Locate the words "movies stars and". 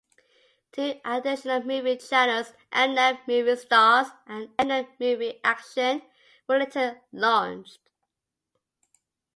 3.27-4.49